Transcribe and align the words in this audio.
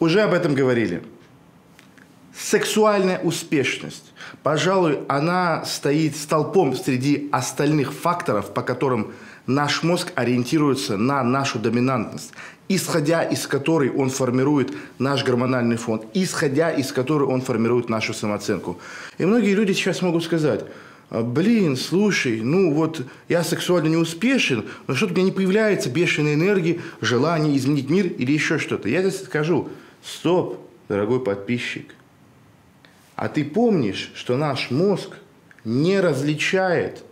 Уже 0.00 0.22
об 0.22 0.32
этом 0.32 0.54
говорили. 0.54 1.02
Сексуальная 2.34 3.18
успешность, 3.18 4.14
пожалуй, 4.42 5.00
она 5.08 5.62
стоит 5.66 6.16
столпом 6.16 6.74
среди 6.74 7.28
остальных 7.32 7.92
факторов, 7.92 8.54
по 8.54 8.62
которым 8.62 9.12
наш 9.46 9.82
мозг 9.82 10.12
ориентируется 10.14 10.96
на 10.96 11.22
нашу 11.22 11.58
доминантность, 11.58 12.32
исходя 12.68 13.22
из 13.22 13.46
которой 13.46 13.90
он 13.90 14.08
формирует 14.08 14.72
наш 14.98 15.22
гормональный 15.22 15.76
фон, 15.76 16.02
исходя 16.14 16.70
из 16.70 16.92
которой 16.92 17.24
он 17.24 17.42
формирует 17.42 17.90
нашу 17.90 18.14
самооценку. 18.14 18.78
И 19.18 19.26
многие 19.26 19.54
люди 19.54 19.72
сейчас 19.72 20.00
могут 20.00 20.24
сказать, 20.24 20.64
«А, 21.10 21.22
блин, 21.22 21.76
слушай, 21.76 22.40
ну 22.40 22.72
вот 22.72 23.04
я 23.28 23.44
сексуально 23.44 23.88
не 23.88 23.96
успешен, 23.96 24.64
но 24.86 24.94
что-то 24.94 25.12
у 25.12 25.16
меня 25.16 25.26
не 25.26 25.32
появляется 25.32 25.90
бешеной 25.90 26.34
энергии, 26.34 26.80
желание 27.02 27.54
изменить 27.56 27.90
мир 27.90 28.06
или 28.06 28.32
еще 28.32 28.58
что-то. 28.58 28.88
Я 28.88 29.02
здесь 29.02 29.24
скажу, 29.24 29.68
стоп, 30.02 30.60
дорогой 30.88 31.20
подписчик, 31.22 31.94
а 33.16 33.28
ты 33.28 33.44
помнишь, 33.44 34.12
что 34.14 34.36
наш 34.36 34.70
мозг 34.70 35.16
не 35.64 36.00
различает 36.00 37.04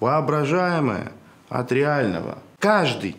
воображаемое 0.00 1.12
от 1.48 1.72
реального. 1.72 2.38
Каждый 2.58 3.16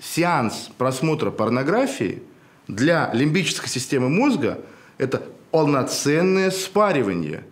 сеанс 0.00 0.70
просмотра 0.78 1.30
порнографии 1.30 2.22
для 2.66 3.10
лимбической 3.12 3.68
системы 3.68 4.08
мозга– 4.08 4.60
это 4.98 5.22
полноценное 5.50 6.50
спаривание. 6.50 7.44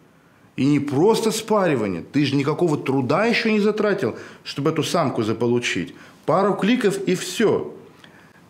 И 0.57 0.65
не 0.65 0.81
просто 0.81 1.31
спаривание. 1.31 2.03
Ты 2.03 2.25
же 2.25 2.35
никакого 2.35 2.79
труда 2.79 3.27
еще 3.27 3.53
не 3.53 3.61
затратил, 3.61 4.17
чтобы 4.43 4.71
эту 4.71 4.83
самку 4.83 5.23
заполучить. 5.23 5.95
Пару 6.25 6.55
кликов 6.55 6.99
и 7.07 7.15
все. 7.15 7.75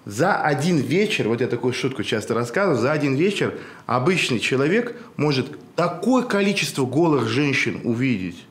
За 0.07 0.37
один 0.37 0.79
вечер, 0.79 1.29
вот 1.29 1.41
я 1.41 1.49
такую 1.49 1.75
шутку 1.75 2.05
часто 2.05 2.33
рассказываю, 2.33 2.81
за 2.81 2.93
один 2.93 3.17
вечер 3.17 3.59
обычный 3.87 4.39
человек 4.39 4.95
может 5.17 5.49
такое 5.75 6.23
количество 6.23 6.87
голых 6.87 7.27
женщин 7.27 7.81
увидеть 7.83 8.47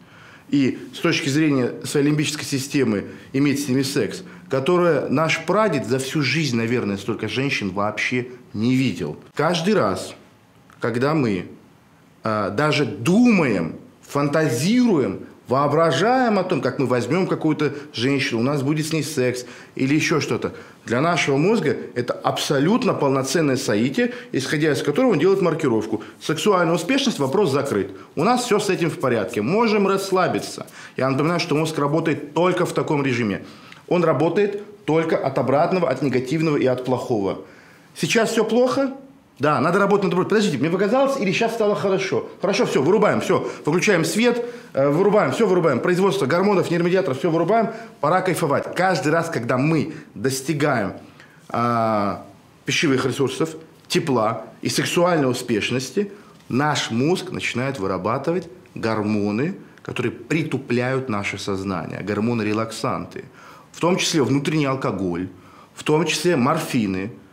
и 0.50 0.78
с 0.94 1.00
точки 1.00 1.30
зрения 1.30 1.72
своей 1.86 2.08
лимбической 2.08 2.44
системы 2.44 3.06
иметь 3.32 3.64
с 3.64 3.70
ними 3.70 3.84
секс, 3.84 4.24
которое 4.50 5.08
наш 5.08 5.46
прадед 5.46 5.88
за 5.88 5.98
всю 6.00 6.22
жизнь, 6.22 6.58
наверное, 6.58 6.98
столько 6.98 7.30
женщин 7.30 7.72
вообще 7.72 8.28
не 8.54 8.76
видел. 8.76 9.18
Каждый 9.34 9.76
раз, 9.76 10.14
когда 10.82 11.14
мы 11.14 11.46
э, 12.26 12.52
даже 12.52 12.86
думаем, 12.86 13.76
фантазируем 14.02 15.22
воображаем 15.48 16.40
о 16.40 16.44
том, 16.44 16.62
как 16.62 16.80
мы 16.80 16.88
возьмем 16.88 17.28
какую-то 17.28 17.74
женщину, 17.94 18.40
у 18.40 18.44
нас 18.44 18.64
будет 18.64 18.88
с 18.88 18.94
ней 18.94 19.04
секс 19.04 19.46
или 19.76 19.94
еще 19.96 20.20
что-то. 20.20 20.54
Для 20.86 21.02
нашего 21.02 21.38
мозга 21.38 21.78
это 21.96 22.14
абсолютно 22.14 22.94
полноценное 22.94 23.58
соитие, 23.58 24.14
исходя 24.32 24.72
из 24.72 24.82
которого 24.82 25.12
он 25.12 25.20
делает 25.20 25.42
маркировку. 25.42 26.04
Сексуальная 26.20 26.76
успешность– 26.76 27.20
вопрос 27.20 27.52
закрыт. 27.52 27.92
У 28.16 28.24
нас 28.24 28.46
все 28.46 28.60
с 28.60 28.70
этим 28.70 28.90
в 28.90 29.00
порядке. 29.00 29.42
Можем 29.42 29.88
расслабиться. 29.88 30.66
Я 30.98 31.10
напоминаю, 31.10 31.40
что 31.40 31.56
мозг 31.56 31.78
работает 31.78 32.34
только 32.34 32.66
в 32.66 32.74
таком 32.74 33.04
режиме. 33.04 33.46
Он 33.88 34.04
работает 34.04 34.64
только 34.86 35.18
от 35.18 35.38
обратного, 35.38 35.90
от 35.90 36.02
негативного 36.02 36.58
и 36.58 36.66
от 36.66 36.86
плохого. 36.86 37.42
Сейчас 37.96 38.32
все 38.32 38.44
плохо– 38.44 38.94
да, 39.38 39.60
надо 39.60 39.80
работать 39.80 40.14
над 40.14 40.30
Подождите, 40.30 40.58
мне 40.58 40.70
показалось, 40.70 41.20
или 41.20 41.32
сейчас 41.34 41.54
стало 41.54 41.76
хорошо? 41.76 42.30
Хорошо, 42.40 42.66
все, 42.66 42.82
вырубаем, 42.82 43.20
все, 43.20 43.46
выключаем 43.66 44.06
свет, 44.06 44.46
э, 44.74 44.90
вырубаем, 44.90 45.34
все 45.34 45.46
вырубаем. 45.46 45.82
Производство 45.82 46.26
гормонов, 46.26 46.72
нейромедиаторов, 46.72 47.18
все 47.18 47.30
вырубаем. 47.30 47.72
Пора 48.00 48.22
кайфовать. 48.22 48.74
Каждый 48.76 49.12
раз, 49.12 49.30
когда 49.30 49.58
мы 49.58 49.94
достигаем 50.14 50.94
э, 51.50 52.16
пищевых 52.64 53.06
ресурсов, 53.06 53.50
тепла 53.90 54.46
и 54.62 54.70
сексуальной 54.70 55.30
успешности, 55.30 56.14
наш 56.48 56.90
мозг 56.90 57.32
начинает 57.32 57.78
вырабатывать 57.78 58.48
гормоны, 58.74 59.56
которые 59.82 60.14
притупляют 60.14 61.10
наше 61.10 61.38
сознание, 61.38 62.00
гормоны-релаксанты. 62.02 63.26
В 63.74 63.82
том 63.82 63.98
числе 63.98 64.24
внутренний 64.24 64.66
алкоголь, 64.66 65.28
в 65.74 65.84
том 65.84 66.06
числе 66.06 66.38
морфины– 66.38 67.12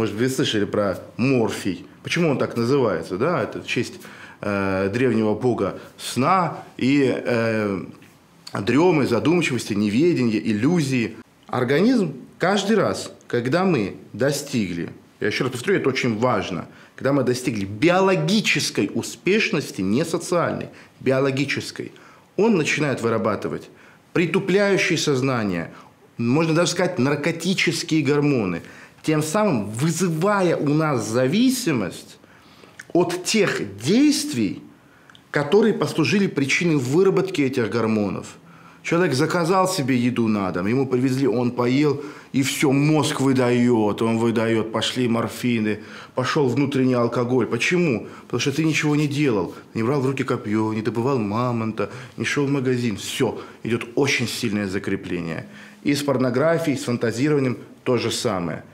может, 0.00 0.14
вы 0.14 0.30
слышали 0.30 0.64
про 0.64 0.98
морфий. 1.18 1.84
Почему 2.02 2.30
он 2.30 2.38
так 2.38 2.56
называется? 2.56 3.18
Да? 3.18 3.42
Это 3.42 3.60
в 3.60 3.66
честь 3.66 4.00
э, 4.40 4.88
древнего 4.90 5.34
бога 5.34 5.78
сна 5.98 6.56
и 6.78 7.12
э, 7.14 7.82
дремы, 8.58 9.06
задумчивости, 9.06 9.74
неведения, 9.74 10.38
иллюзии. 10.38 11.18
Организм 11.48 12.14
каждый 12.38 12.76
раз, 12.76 13.12
когда 13.28 13.64
мы 13.64 13.96
достигли, 14.14 14.88
я 15.20 15.26
еще 15.26 15.44
раз 15.44 15.52
повторю, 15.52 15.76
это 15.80 15.90
очень 15.90 16.18
важно, 16.18 16.64
когда 16.96 17.12
мы 17.12 17.22
достигли 17.22 17.66
биологической 17.66 18.90
успешности, 18.94 19.82
не 19.82 20.06
социальной, 20.06 20.70
биологической, 21.00 21.92
он 22.38 22.56
начинает 22.56 23.02
вырабатывать 23.02 23.68
притупляющие 24.14 24.96
сознание, 24.96 25.70
можно 26.16 26.54
даже 26.54 26.70
сказать, 26.70 26.98
наркотические 26.98 28.02
гормоны– 28.02 28.62
тем 29.02 29.22
самым 29.22 29.70
вызывая 29.70 30.56
у 30.56 30.68
нас 30.68 31.08
зависимость 31.08 32.18
от 32.92 33.24
тех 33.24 33.78
действий, 33.78 34.62
которые 35.30 35.74
послужили 35.74 36.26
причиной 36.26 36.76
выработки 36.76 37.40
этих 37.42 37.70
гормонов. 37.70 38.36
Человек 38.82 39.14
заказал 39.14 39.68
себе 39.68 39.94
еду 39.96 40.26
на 40.26 40.50
дом, 40.52 40.66
ему 40.66 40.86
привезли, 40.86 41.28
он 41.28 41.50
поел, 41.50 42.02
и 42.32 42.42
все, 42.42 42.72
мозг 42.72 43.20
выдает, 43.20 44.00
он 44.00 44.16
выдает, 44.16 44.72
пошли 44.72 45.06
морфины, 45.06 45.80
пошел 46.14 46.48
внутренний 46.48 46.94
алкоголь. 46.94 47.46
Почему? 47.46 48.06
Потому 48.22 48.40
что 48.40 48.52
ты 48.52 48.64
ничего 48.64 48.96
не 48.96 49.06
делал, 49.06 49.54
не 49.74 49.82
брал 49.82 50.00
в 50.00 50.06
руки 50.06 50.24
копье, 50.24 50.72
не 50.72 50.80
добывал 50.80 51.18
мамонта, 51.18 51.90
не 52.16 52.24
шел 52.24 52.46
в 52.46 52.50
магазин. 52.50 52.96
Все, 52.96 53.38
идет 53.64 53.86
очень 53.96 54.26
сильное 54.26 54.66
закрепление. 54.66 55.46
И 55.82 55.94
с 55.94 56.02
порнографией, 56.02 56.78
с 56.78 56.84
фантазированием 56.84 57.58
то 57.84 57.98
же 57.98 58.10
самое– 58.10 58.64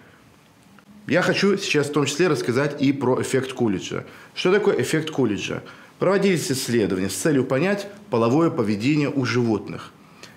я 1.07 1.23
хочу 1.23 1.57
сейчас 1.57 1.89
в 1.89 1.93
том 1.93 2.07
числе 2.07 2.29
рассказать 2.29 2.83
и 2.83 2.93
про 2.93 3.21
эффект 3.23 3.53
Кулиджа. 3.53 4.05
Что 4.35 4.53
такое 4.53 4.81
эффект 4.81 5.11
Кулиджа? 5.11 5.63
Проводились 5.99 6.51
исследования 6.51 7.09
с 7.09 7.15
целью 7.15 7.45
понять 7.45 7.87
половое 8.11 8.51
поведение 8.51 9.09
у 9.09 9.25
животных. 9.25 9.93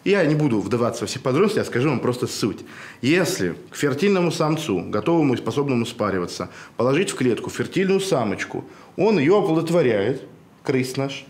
Я 0.06 0.24
не 0.24 0.36
буду 0.36 0.62
вдаваться 0.62 1.02
во 1.02 1.08
все 1.08 1.20
подробности, 1.20 1.58
я 1.58 1.66
скажу 1.66 1.90
вам 1.90 2.00
просто 2.00 2.28
суть. 2.28 2.60
Если 3.02 3.56
к 3.70 3.76
фертильному 3.76 4.32
самцу, 4.32 4.86
готовому 4.88 5.34
и 5.34 5.38
способному 5.38 5.86
спариваться, 5.86 6.50
положить 6.78 7.10
в 7.10 7.16
клетку 7.16 7.50
фертильную 7.50 8.00
самочку, 8.00 8.64
он 8.96 9.20
ее 9.20 9.38
оплодотворяет, 9.38 10.22
крыс 10.64 10.96
наш, 10.96 11.26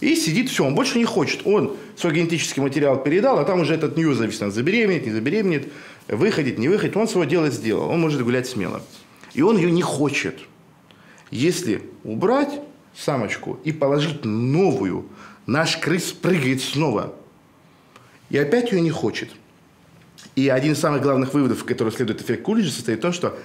и 0.00 0.14
сидит, 0.14 0.48
все, 0.48 0.64
он 0.64 0.74
больше 0.74 0.98
не 0.98 1.04
хочет. 1.04 1.40
Он 1.44 1.76
свой 1.96 2.14
генетический 2.14 2.62
материал 2.62 3.02
передал, 3.02 3.38
а 3.38 3.44
там 3.44 3.60
уже 3.60 3.74
этот 3.74 3.96
нью 3.96 4.14
зависит, 4.14 4.42
он 4.42 4.52
забеременеет, 4.52 5.06
не 5.06 5.12
забеременеет 5.12 5.72
выходит, 6.08 6.58
не 6.58 6.68
выходит, 6.68 6.96
он 6.96 7.08
свое 7.08 7.28
дело 7.28 7.50
сделал, 7.50 7.88
он 7.88 8.00
может 8.00 8.22
гулять 8.22 8.48
смело. 8.48 8.82
И 9.34 9.42
он 9.42 9.56
ее 9.56 9.70
не 9.70 9.82
хочет. 9.82 10.40
Если 11.30 11.82
убрать 12.02 12.60
самочку 12.96 13.60
и 13.64 13.72
положить 13.72 14.24
новую, 14.24 15.06
наш 15.46 15.76
крыс 15.76 16.12
прыгает 16.12 16.62
снова. 16.62 17.14
И 18.30 18.38
опять 18.38 18.72
ее 18.72 18.80
не 18.80 18.90
хочет. 18.90 19.30
И 20.34 20.48
один 20.48 20.72
из 20.72 20.80
самых 20.80 21.02
главных 21.02 21.34
выводов, 21.34 21.64
который 21.64 21.92
следует 21.92 22.22
эффект 22.22 22.42
Кулиджа, 22.42 22.72
состоит 22.72 22.98
в 22.98 23.02
том, 23.02 23.12
что 23.12 23.38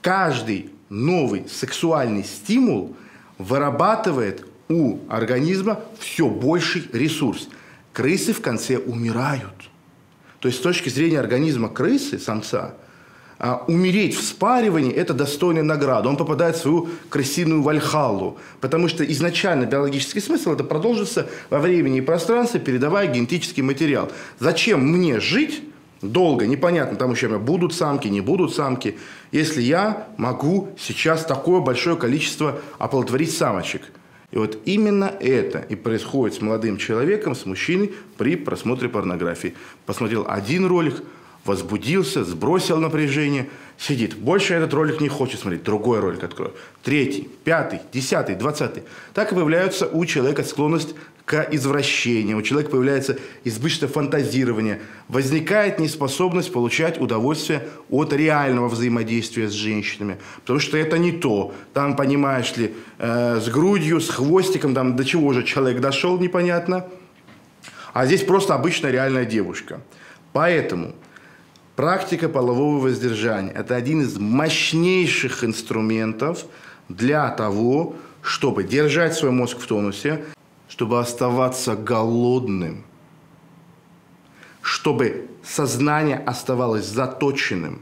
каждый 0.00 0.70
новый 0.88 1.46
сексуальный 1.48 2.24
стимул 2.24 2.96
вырабатывает 3.38 4.46
у 4.68 4.98
организма 5.08 5.80
все 5.98 6.28
больший 6.28 6.84
ресурс. 6.92 7.48
Крысы 7.92 8.32
в 8.32 8.40
конце 8.40 8.78
умирают– 8.78 9.70
то 10.46 10.48
есть 10.48 10.60
с 10.60 10.62
точки 10.62 10.88
зрения 10.88 11.18
организма 11.18 11.68
крысы, 11.68 12.20
самца, 12.20 12.76
а, 13.40 13.64
умереть 13.66 14.14
в 14.14 14.22
спаривании– 14.22 14.92
это 14.94 15.12
достойная 15.12 15.64
награда. 15.64 16.08
Он 16.08 16.16
попадает 16.16 16.54
в 16.54 16.60
свою 16.60 16.88
крысиную 17.08 17.62
вальхаллу. 17.62 18.38
Потому 18.60 18.86
что 18.86 19.04
изначально 19.04 19.64
биологический 19.64 20.20
смысл– 20.20 20.52
это 20.52 20.62
продолжится 20.62 21.26
во 21.50 21.58
времени 21.58 21.98
и 21.98 22.00
пространстве, 22.00 22.60
передавая 22.60 23.08
генетический 23.08 23.64
материал. 23.64 24.08
Зачем 24.38 24.86
мне 24.86 25.18
жить 25.18 25.64
долго, 26.00 26.46
непонятно, 26.46 26.96
там 26.96 27.10
еще 27.10 27.26
будут 27.26 27.74
самки, 27.74 28.06
не 28.06 28.20
будут 28.20 28.54
самки, 28.54 28.98
если 29.32 29.62
я 29.62 30.06
могу 30.16 30.68
сейчас 30.78 31.24
такое 31.24 31.60
большое 31.60 31.96
количество 31.96 32.60
оплодотворить 32.78 33.36
самочек– 33.36 33.82
и 34.30 34.38
вот 34.38 34.58
именно 34.64 35.12
это 35.20 35.60
и 35.60 35.76
происходит 35.76 36.36
с 36.36 36.40
молодым 36.40 36.78
человеком, 36.78 37.34
с 37.34 37.46
мужчиной 37.46 37.92
при 38.18 38.36
просмотре 38.36 38.88
порнографии. 38.88 39.54
Посмотрел 39.86 40.24
один 40.28 40.66
ролик, 40.66 41.02
возбудился, 41.44 42.24
сбросил 42.24 42.78
напряжение, 42.78 43.48
сидит. 43.78 44.16
Больше 44.16 44.54
этот 44.54 44.74
ролик 44.74 45.00
не 45.00 45.08
хочет 45.08 45.40
смотреть, 45.40 45.62
другой 45.62 46.00
ролик 46.00 46.24
откроет. 46.24 46.54
Третий, 46.82 47.28
пятый, 47.44 47.80
десятый, 47.92 48.34
двадцатый. 48.34 48.82
Так 49.14 49.30
и 49.30 49.34
появляется 49.34 49.86
у 49.86 50.04
человека 50.04 50.42
склонность 50.42 50.94
к 51.26 51.48
извращению, 51.50 52.38
у 52.38 52.42
человека 52.42 52.70
появляется 52.70 53.18
избыточное 53.42 53.88
фантазирование, 53.88 54.80
возникает 55.08 55.80
неспособность 55.80 56.52
получать 56.52 57.00
удовольствие 57.00 57.66
от 57.90 58.12
реального 58.12 58.68
взаимодействия 58.68 59.48
с 59.48 59.52
женщинами. 59.52 60.18
Потому 60.42 60.60
что 60.60 60.78
это 60.78 60.98
не 60.98 61.10
то. 61.10 61.52
Там, 61.74 61.96
понимаешь 61.96 62.56
ли, 62.56 62.74
э, 62.98 63.40
с 63.40 63.48
грудью, 63.48 64.00
с 64.00 64.08
хвостиком, 64.08 64.72
там 64.72 64.94
до 64.94 65.04
чего 65.04 65.32
же 65.32 65.42
человек 65.42 65.80
дошел, 65.80 66.16
непонятно. 66.16 66.86
А 67.92 68.06
здесь 68.06 68.22
просто 68.22 68.54
обычная 68.54 68.92
реальная 68.92 69.24
девушка. 69.24 69.80
Поэтому 70.32 70.94
практика 71.74 72.28
полового 72.28 72.78
воздержания– 72.78 73.50
это 73.54 73.74
один 73.74 74.02
из 74.02 74.16
мощнейших 74.16 75.42
инструментов 75.42 76.44
для 76.88 77.28
того, 77.30 77.96
чтобы 78.22 78.62
держать 78.62 79.14
свой 79.14 79.32
мозг 79.32 79.58
в 79.58 79.66
тонусе, 79.66 80.22
чтобы 80.76 81.00
оставаться 81.00 81.74
голодным, 81.74 82.84
чтобы 84.60 85.26
сознание 85.42 86.18
оставалось 86.18 86.84
заточенным. 86.84 87.80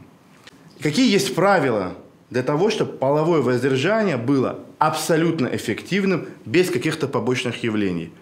Какие 0.81 1.11
есть 1.11 1.35
правила 1.35 1.95
для 2.29 2.41
того, 2.41 2.69
чтобы 2.69 2.93
половое 2.93 3.41
воздержание 3.41 4.15
было 4.15 4.61
абсолютно 4.79 5.47
эффективным, 5.47 6.27
без 6.45 6.69
каких-то 6.69 7.09
побочных 7.09 7.63
явлений? 7.65 8.13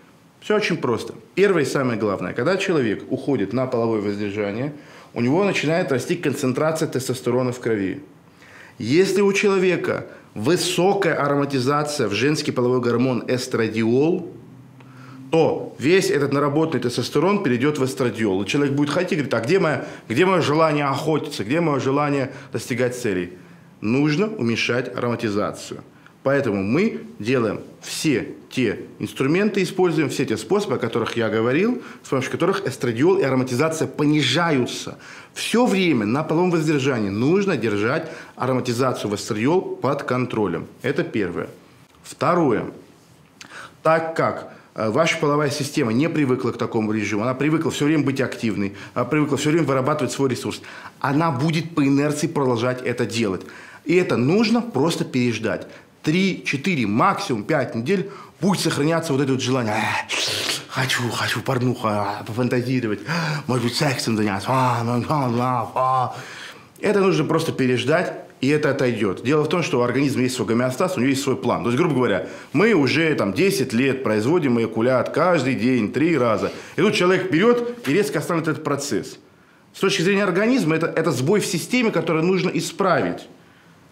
Все 0.41 0.55
очень 0.55 0.77
просто. 0.77 1.13
Первое 1.35 1.61
и 1.61 1.67
самое 1.67 1.99
главное, 1.99 2.33
когда 2.33 2.57
человек 2.57 3.03
уходит 3.11 3.53
на 3.53 3.67
половое 3.67 4.01
воздержание, 4.01 4.73
у 5.13 5.21
него 5.21 5.43
начинает 5.43 5.91
расти 5.91 6.15
концентрация 6.15 6.87
тестостерона 6.87 7.51
в 7.51 7.59
крови. 7.59 8.01
Если 8.79 9.21
у 9.21 9.31
человека 9.33 10.07
высокая 10.33 11.13
ароматизация 11.13 12.07
в 12.07 12.13
женский 12.13 12.51
половой 12.51 12.81
гормон 12.81 13.23
эстрадиол– 13.27 14.33
то 15.33 15.75
весь 15.79 16.11
этот 16.11 16.31
наработанный 16.31 16.83
тестостерон 16.83 17.41
перейдет 17.41 17.79
в 17.79 17.83
эстрадиол. 17.83 18.43
И 18.43 18.45
человек 18.45 18.75
будет 18.75 18.91
хотеть, 18.91 19.17
говорит, 19.17 19.33
а 19.33 19.39
где 19.39 19.57
мое, 19.57 19.85
где 20.07 20.27
мое 20.27 20.41
желание 20.41 20.85
охотиться, 20.85 21.43
где 21.43 21.59
мое 21.59 21.79
желание 21.79 22.31
достигать 22.51 22.95
целей? 22.95 23.33
Нужно 23.81 24.27
уменьшать 24.27 24.95
ароматизацию. 24.95 25.81
Поэтому 26.21 26.61
мы 26.61 27.01
делаем 27.17 27.61
все 27.81 28.35
те 28.51 28.81
инструменты, 28.99 29.63
используем 29.63 30.09
все 30.09 30.23
те 30.23 30.37
способы, 30.37 30.75
о 30.75 30.77
которых 30.77 31.17
я 31.17 31.29
говорил, 31.29 31.81
с 32.03 32.09
помощью 32.09 32.31
которых 32.31 32.67
эстрадиол 32.67 33.17
и 33.17 33.23
ароматизация 33.23 33.87
понижаются. 33.87 34.99
Все 35.33 35.65
время 35.65 36.05
на 36.05 36.21
половом 36.23 36.51
воздержании 36.51 37.09
нужно 37.09 37.57
держать 37.57 38.11
ароматизацию 38.35 39.09
в 39.09 39.15
эстрадиол 39.15 39.77
под 39.77 40.03
контролем. 40.03 40.67
Это 40.83 41.03
первое. 41.03 41.49
Второе. 42.03 42.65
Так 43.81 44.15
как 44.15 44.52
ваша 44.75 45.17
половая 45.17 45.49
система 45.49 45.93
не 45.93 46.09
привыкла 46.09 46.51
к 46.51 46.57
такому 46.57 46.91
режиму, 46.91 47.23
она 47.23 47.33
привыкла 47.33 47.71
все 47.71 47.85
время 47.85 48.03
быть 48.03 48.21
активной, 48.21 48.75
она 48.93 49.05
привыкла 49.05 49.37
все 49.37 49.49
время 49.51 49.65
вырабатывать 49.65 50.11
свой 50.11 50.29
ресурс, 50.29 50.61
она 50.99 51.31
будет 51.31 51.75
по 51.75 51.85
инерции 51.85 52.27
продолжать 52.27 52.81
это 52.81 53.05
делать. 53.05 53.41
И 53.85 53.95
это 53.95 54.17
нужно 54.17 54.61
просто 54.61 55.05
переждать. 55.05 55.67
Три, 56.01 56.43
четыре, 56.45 56.87
максимум 56.87 57.43
пять 57.43 57.75
недель 57.75 58.09
будет 58.41 58.61
сохраняться 58.61 59.13
вот 59.13 59.21
это 59.21 59.33
вот 59.33 59.41
желание. 59.41 59.75
Хочу, 60.67 61.09
хочу 61.11 61.41
порнуха, 61.41 62.23
пофантазировать, 62.25 63.01
может 63.47 63.65
быть, 63.65 63.75
сексом 63.75 64.17
заняться. 64.17 64.49
Это 66.81 66.99
нужно 66.99 67.23
просто 67.25 67.51
переждать 67.51 68.13
и 68.43 68.47
это 68.49 68.71
отойдет. 68.71 69.23
Дело 69.23 69.45
в 69.45 69.47
том, 69.47 69.63
что 69.63 69.79
у 69.79 69.83
организма 69.83 70.23
есть 70.23 70.35
свой 70.35 70.49
гомеостаз, 70.49 70.97
у 70.97 70.99
него 70.99 71.11
есть 71.11 71.23
свой 71.23 71.37
план. 71.37 71.63
То 71.63 71.69
есть, 71.69 71.79
грубо 71.79 71.95
говоря, 71.95 72.27
мы 72.51 72.73
уже 72.73 73.15
там 73.15 73.31
10 73.31 73.71
лет 73.71 74.03
производим 74.03 74.59
эякулят 74.59 75.11
каждый 75.11 75.55
день, 75.55 75.93
три 75.93 76.17
раза. 76.17 76.51
И 76.75 76.81
тут 76.81 76.93
человек 76.93 77.31
берет 77.31 77.87
и 77.87 77.93
резко 77.93 78.19
остановит 78.19 78.49
этот 78.49 78.65
процесс. 78.65 79.17
С 79.73 79.79
точки 79.79 80.01
зрения 80.01 80.25
организма, 80.25 80.75
это, 80.75 80.87
это 80.87 81.11
сбой 81.11 81.39
в 81.39 81.45
системе, 81.45 81.89
который 81.89 82.21
нужно 82.21 82.49
исправить. 82.49 83.29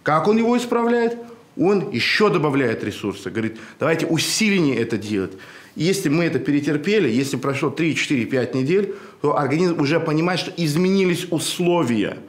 Как 0.03 0.27
он 0.27 0.35
его 0.35 0.57
исправляет? 0.57 1.17
Он 1.55 1.89
еще 1.89 2.29
добавляет 2.29 2.83
ресурсы. 2.83 3.29
Говорит, 3.29 3.57
давайте 3.79 4.05
усиленнее 4.05 4.75
это 4.81 4.97
делать. 4.97 5.31
И 5.77 5.83
если 5.85 6.09
мы 6.09 6.25
это 6.25 6.39
перетерпели, 6.39 7.07
если 7.09 7.37
прошло 7.37 7.69
3, 7.69 7.95
4, 7.95 8.25
5 8.25 8.55
недель, 8.55 8.95
то 9.21 9.37
организм 9.37 9.79
уже 9.79 10.01
понимает, 10.01 10.41
что 10.41 10.51
изменились 10.57 11.25
условия– 11.29 12.17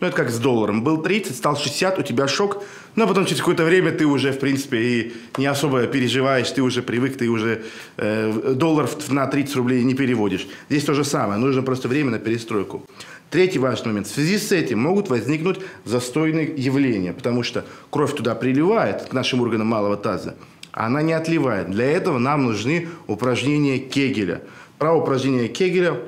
ну, 0.00 0.06
это 0.06 0.16
как 0.16 0.30
с 0.30 0.38
долларом. 0.38 0.82
Был 0.82 1.02
30, 1.02 1.36
стал 1.36 1.56
60, 1.56 1.98
у 1.98 2.02
тебя 2.02 2.26
шок. 2.26 2.62
Но 2.96 3.06
потом 3.06 3.26
через 3.26 3.40
какое-то 3.40 3.64
время 3.64 3.92
ты 3.92 4.06
уже, 4.06 4.32
в 4.32 4.38
принципе, 4.38 4.78
и 4.78 5.12
не 5.36 5.46
особо 5.46 5.86
переживаешь, 5.86 6.50
ты 6.50 6.62
уже 6.62 6.82
привык, 6.82 7.16
ты 7.18 7.28
уже 7.28 7.62
э, 7.98 8.54
доллар 8.56 8.88
на 9.08 9.26
30 9.26 9.56
рублей 9.56 9.84
не 9.84 9.94
переводишь. 9.94 10.48
Здесь 10.68 10.84
то 10.84 10.94
же 10.94 11.04
самое. 11.04 11.38
Нужно 11.38 11.62
просто 11.62 11.88
время 11.88 12.10
на 12.10 12.18
перестройку. 12.18 12.84
Третий 13.30 13.60
важный 13.60 13.88
момент. 13.88 14.08
В 14.08 14.14
связи 14.14 14.38
с 14.38 14.50
этим 14.50 14.80
могут 14.80 15.08
возникнуть 15.08 15.60
застойные 15.84 16.52
явления, 16.56 17.12
потому 17.12 17.44
что 17.44 17.64
кровь 17.90 18.14
туда 18.14 18.34
приливает, 18.34 19.02
к 19.02 19.12
нашим 19.12 19.40
органам 19.40 19.68
малого 19.68 19.96
таза, 19.96 20.34
а 20.72 20.86
она 20.86 21.02
не 21.02 21.12
отливает. 21.12 21.70
Для 21.70 21.84
этого 21.84 22.18
нам 22.18 22.44
нужны 22.44 22.88
упражнения 23.06 23.78
Кегеля. 23.78 24.42
Про 24.78 24.94
упражнения 24.94 25.46
Кегеля 25.46 26.00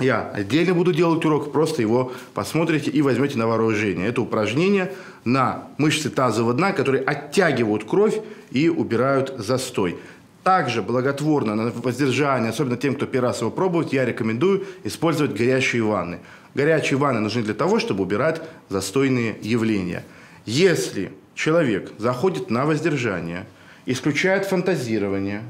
я 0.00 0.30
отдельно 0.32 0.74
буду 0.74 0.92
делать 0.92 1.24
урок, 1.24 1.50
просто 1.52 1.82
его 1.82 2.12
посмотрите 2.34 2.90
и 2.90 3.02
возьмете 3.02 3.36
на 3.36 3.48
вооружение. 3.48 4.08
Это 4.08 4.22
упражнение 4.22 4.92
на 5.24 5.64
мышцы 5.76 6.08
тазового 6.08 6.54
дна, 6.54 6.72
которые 6.72 7.02
оттягивают 7.02 7.84
кровь 7.84 8.20
и 8.50 8.68
убирают 8.68 9.34
застой. 9.38 9.98
Также 10.44 10.82
благотворно 10.82 11.56
на 11.56 11.70
воздержание, 11.70 12.50
особенно 12.50 12.76
тем, 12.76 12.94
кто 12.94 13.06
первый 13.06 13.26
раз 13.26 13.40
его 13.40 13.50
пробует, 13.50 13.92
я 13.92 14.04
рекомендую 14.04 14.64
использовать 14.84 15.36
горячие 15.36 15.82
ванны. 15.82 16.20
Горячие 16.54 16.96
ванны 16.96 17.20
нужны 17.20 17.42
для 17.42 17.54
того, 17.54 17.80
чтобы 17.80 18.04
убирать 18.04 18.40
застойные 18.68 19.36
явления. 19.42 20.04
Если 20.46 21.12
человек 21.34 21.92
заходит 21.98 22.50
на 22.50 22.66
воздержание, 22.66 23.46
исключает 23.84 24.46
фантазирование, 24.46 25.42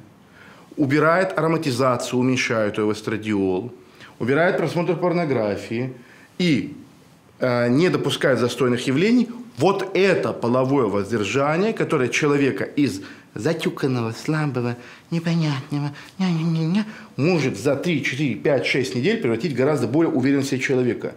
убирает 0.77 1.39
ароматизацию, 1.39 2.19
уменьшает 2.19 2.79
его 2.79 2.93
эстрадиол– 2.93 3.75
убирает 4.19 4.57
просмотр 4.57 4.97
порнографии 4.97 5.93
и 6.39 6.77
э, 7.39 7.69
не 7.69 7.89
допускает 7.89 8.39
застойных 8.39 8.87
явлений, 8.87 9.29
вот 9.57 9.97
это 9.97 10.33
половое 10.33 10.87
воздержание, 10.87 11.73
которое 11.73 12.09
человека 12.09 12.65
из 12.65 13.03
затюканного, 13.35 14.13
слабого, 14.13 14.77
непонятного, 15.11 15.93
ня 16.19 16.27
-ня 16.29 16.45
-ня 16.45 16.73
-ня, 16.75 16.85
может 17.17 17.59
за 17.59 17.77
3, 17.77 18.03
4, 18.03 18.35
5, 18.37 18.67
6 18.67 18.95
недель 18.95 19.21
превратить 19.21 19.55
гораздо 19.55 19.87
более 19.87 20.13
уверенного 20.13 20.47
себе 20.47 20.61
человека. 20.61 21.15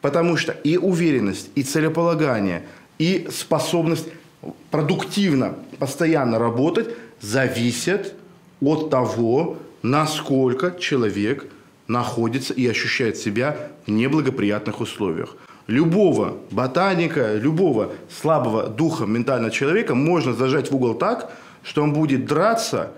Потому 0.00 0.36
что 0.36 0.52
и 0.52 0.76
уверенность, 0.76 1.50
и 1.56 1.62
целеполагание, 1.62 2.62
и 2.98 3.26
способность 3.30 4.08
продуктивно, 4.70 5.56
постоянно 5.78 6.38
работать 6.38 6.88
зависят 7.20 8.14
от 8.60 8.90
того, 8.90 9.56
насколько 9.82 10.78
человек– 10.78 11.46
находится 11.88 12.52
и 12.52 12.66
ощущает 12.66 13.16
себя 13.16 13.56
в 13.86 13.90
неблагоприятных 13.90 14.80
условиях. 14.80 15.36
Любого 15.66 16.38
ботаника, 16.50 17.34
любого 17.34 17.92
слабого 18.20 18.68
духа 18.68 19.04
ментального 19.04 19.50
человека 19.50 19.94
можно 19.94 20.32
зажать 20.32 20.70
в 20.70 20.76
угол 20.76 20.94
так, 20.94 21.32
что 21.62 21.82
он 21.82 21.92
будет 21.92 22.26
драться, 22.26 22.92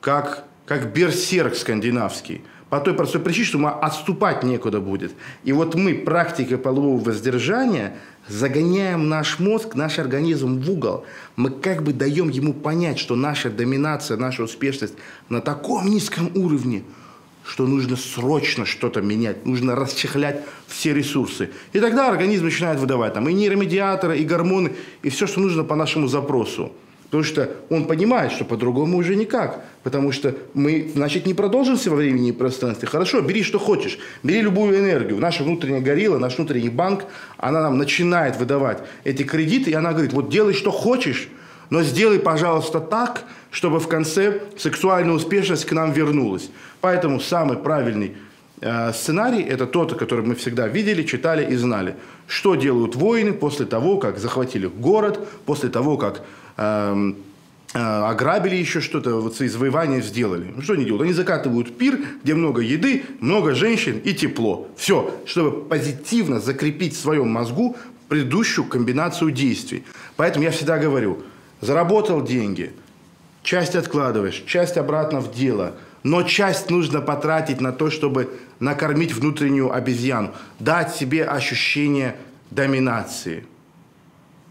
как, 0.00 0.44
как 0.66 0.92
берсерк 0.92 1.54
скандинавский. 1.54 2.42
По 2.68 2.80
той 2.80 2.94
простой 2.94 3.20
причине, 3.20 3.44
что 3.44 3.58
ему 3.58 3.68
отступать 3.68 4.42
некуда 4.44 4.80
будет. 4.80 5.12
И 5.44 5.52
вот 5.52 5.74
мы 5.74 5.94
практикой 5.94 6.56
полового 6.56 6.98
воздержания 7.02 7.98
загоняем 8.28 9.08
наш 9.08 9.38
мозг, 9.38 9.74
наш 9.74 9.98
организм 9.98 10.58
в 10.58 10.70
угол. 10.70 11.04
Мы 11.36 11.50
как 11.50 11.82
бы 11.82 11.92
даем 11.92 12.30
ему 12.30 12.54
понять, 12.54 12.98
что 12.98 13.14
наша 13.14 13.50
доминация, 13.50 14.16
наша 14.16 14.44
успешность 14.44 14.94
на 15.28 15.40
таком 15.40 15.88
низком 15.88 16.30
уровне– 16.34 16.82
что 17.44 17.66
нужно 17.66 17.96
срочно 17.96 18.64
что-то 18.64 19.00
менять, 19.00 19.46
нужно 19.46 19.74
расчехлять 19.74 20.42
все 20.66 20.94
ресурсы. 20.94 21.50
И 21.72 21.80
тогда 21.80 22.08
организм 22.08 22.44
начинает 22.44 22.78
выдавать 22.78 23.14
там 23.14 23.28
и 23.28 23.32
нейромедиаторы, 23.32 24.18
и 24.18 24.24
гормоны, 24.24 24.72
и 25.02 25.10
все, 25.10 25.26
что 25.26 25.40
нужно 25.40 25.64
по 25.64 25.74
нашему 25.76 26.06
запросу. 26.08 26.72
Потому 27.12 27.24
что 27.24 27.50
он 27.68 27.84
понимает, 27.84 28.32
что 28.32 28.46
по-другому 28.46 28.96
уже 28.96 29.16
никак. 29.16 29.62
Потому 29.82 30.12
что 30.12 30.34
мы, 30.54 30.90
значит, 30.94 31.26
не 31.26 31.34
продолжимся 31.34 31.90
во 31.90 31.96
времени 31.96 32.30
и 32.30 32.32
пространстве. 32.32 32.88
Хорошо, 32.88 33.20
бери 33.20 33.42
что 33.42 33.58
хочешь. 33.58 33.98
Бери 34.22 34.40
любую 34.40 34.78
энергию. 34.78 35.18
Наша 35.18 35.44
внутренняя 35.44 35.82
горилла, 35.82 36.16
наш 36.16 36.38
внутренний 36.38 36.70
банк, 36.70 37.04
она 37.36 37.60
нам 37.60 37.76
начинает 37.76 38.38
выдавать 38.38 38.78
эти 39.04 39.24
кредиты, 39.24 39.72
и 39.72 39.74
она 39.74 39.92
говорит, 39.92 40.14
вот 40.14 40.30
делай 40.30 40.54
что 40.54 40.70
хочешь, 40.70 41.28
но 41.72 41.82
сделай, 41.82 42.18
пожалуйста, 42.18 42.80
так, 42.80 43.24
чтобы 43.50 43.80
в 43.80 43.88
конце 43.88 44.42
сексуальная 44.58 45.14
успешность 45.14 45.64
к 45.64 45.72
нам 45.72 45.90
вернулась. 45.90 46.50
Поэтому 46.82 47.18
самый 47.18 47.56
правильный 47.56 48.14
э, 48.60 48.92
сценарий– 48.92 49.40
это 49.48 49.66
тот, 49.66 49.94
который 49.94 50.22
мы 50.22 50.34
всегда 50.34 50.68
видели, 50.68 51.02
читали 51.02 51.50
и 51.50 51.56
знали. 51.56 51.96
Что 52.26 52.56
делают 52.56 52.94
воины 52.94 53.32
после 53.32 53.64
того, 53.64 53.96
как 53.96 54.18
захватили 54.18 54.66
город, 54.66 55.26
после 55.46 55.70
того, 55.70 55.96
как 55.96 56.20
э, 56.58 57.12
ограбили 57.72 58.56
еще 58.56 58.82
что-то, 58.82 59.22
вот 59.22 59.40
извоевания 59.40 60.02
сделали. 60.02 60.52
Ну, 60.54 60.60
что 60.60 60.74
они 60.74 60.84
делают? 60.84 61.04
Они 61.04 61.14
закатывают 61.14 61.78
пир, 61.78 61.98
где 62.22 62.34
много 62.34 62.60
еды, 62.60 63.04
много 63.20 63.54
женщин 63.54 63.98
и 64.04 64.12
тепло. 64.12 64.68
Все, 64.76 65.10
чтобы 65.24 65.62
позитивно 65.62 66.38
закрепить 66.38 66.94
в 66.94 67.00
своем 67.00 67.30
мозгу 67.30 67.78
предыдущую 68.08 68.66
комбинацию 68.66 69.30
действий. 69.30 69.84
Поэтому 70.16 70.44
я 70.44 70.50
всегда 70.50 70.76
говорю, 70.76 71.22
заработал 71.62 72.22
деньги, 72.22 72.74
часть 73.42 73.74
откладываешь, 73.74 74.44
часть 74.46 74.76
обратно 74.76 75.20
в 75.20 75.32
дело, 75.32 75.72
но 76.02 76.24
часть 76.24 76.68
нужно 76.68 77.00
потратить 77.00 77.60
на 77.62 77.72
то, 77.72 77.88
чтобы 77.88 78.38
накормить 78.60 79.14
внутреннюю 79.14 79.72
обезьяну, 79.72 80.32
дать 80.58 80.94
себе 80.94 81.24
ощущение 81.24 82.16
доминации. 82.50 83.46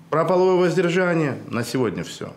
Про 0.09 0.25
половое 0.25 0.55
воздержание 0.55 1.37
на 1.47 1.63
сегодня 1.63 2.03
все. 2.03 2.33